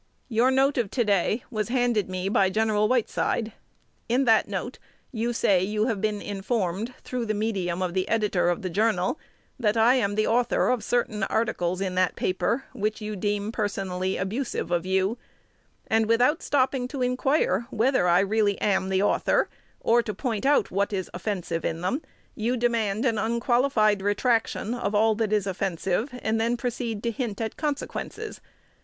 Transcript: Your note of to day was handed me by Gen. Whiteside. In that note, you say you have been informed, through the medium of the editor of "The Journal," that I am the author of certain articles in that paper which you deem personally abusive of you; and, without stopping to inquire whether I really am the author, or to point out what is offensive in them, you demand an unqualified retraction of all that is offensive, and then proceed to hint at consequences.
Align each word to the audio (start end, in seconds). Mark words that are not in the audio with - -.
Your 0.29 0.49
note 0.49 0.79
of 0.79 0.89
to 0.89 1.03
day 1.05 1.43
was 1.51 1.69
handed 1.69 2.09
me 2.09 2.27
by 2.27 2.49
Gen. 2.49 2.73
Whiteside. 2.73 3.53
In 4.09 4.25
that 4.25 4.47
note, 4.47 4.79
you 5.11 5.31
say 5.31 5.61
you 5.63 5.85
have 5.85 6.01
been 6.01 6.23
informed, 6.23 6.95
through 7.03 7.27
the 7.27 7.35
medium 7.35 7.83
of 7.83 7.93
the 7.93 8.09
editor 8.09 8.49
of 8.49 8.63
"The 8.63 8.69
Journal," 8.71 9.19
that 9.59 9.77
I 9.77 9.93
am 9.93 10.15
the 10.15 10.25
author 10.25 10.69
of 10.69 10.83
certain 10.83 11.21
articles 11.25 11.81
in 11.81 11.93
that 11.93 12.15
paper 12.15 12.65
which 12.73 12.99
you 12.99 13.15
deem 13.15 13.51
personally 13.51 14.17
abusive 14.17 14.71
of 14.71 14.87
you; 14.87 15.19
and, 15.85 16.07
without 16.07 16.41
stopping 16.41 16.87
to 16.87 17.03
inquire 17.03 17.67
whether 17.69 18.07
I 18.07 18.21
really 18.21 18.59
am 18.59 18.89
the 18.89 19.03
author, 19.03 19.49
or 19.81 20.01
to 20.01 20.15
point 20.15 20.47
out 20.47 20.71
what 20.71 20.91
is 20.91 21.11
offensive 21.13 21.63
in 21.63 21.81
them, 21.81 22.01
you 22.33 22.57
demand 22.57 23.05
an 23.05 23.19
unqualified 23.19 24.01
retraction 24.01 24.73
of 24.73 24.95
all 24.95 25.13
that 25.13 25.31
is 25.31 25.45
offensive, 25.45 26.09
and 26.23 26.41
then 26.41 26.57
proceed 26.57 27.03
to 27.03 27.11
hint 27.11 27.39
at 27.39 27.55
consequences. 27.55 28.41